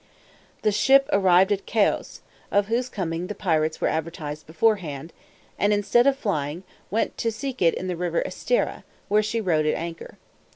[0.63, 5.13] This ship arrived at Cayos, of whose coming the pirates were advertised beforehand,
[5.59, 9.67] and instead of flying, went to seek it in the river Estera, where she rode
[9.67, 10.17] at anchor.